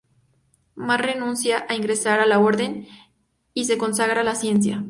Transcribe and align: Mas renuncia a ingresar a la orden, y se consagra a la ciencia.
Mas 0.73 0.99
renuncia 0.99 1.63
a 1.69 1.75
ingresar 1.75 2.19
a 2.21 2.25
la 2.25 2.39
orden, 2.39 2.87
y 3.53 3.65
se 3.65 3.77
consagra 3.77 4.21
a 4.21 4.23
la 4.23 4.33
ciencia. 4.33 4.79